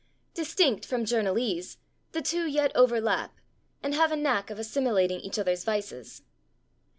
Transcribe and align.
Distinct 0.33 0.83
from 0.83 1.05
journalese, 1.05 1.77
the 2.11 2.23
two 2.23 2.47
yet 2.47 2.71
overlap, 2.73 3.39
"and 3.83 3.93
have 3.93 4.11
a 4.11 4.15
knack 4.15 4.49
of 4.49 4.57
assimilating 4.57 5.19
each 5.19 5.37
other's 5.37 5.63
vices." 5.63 6.23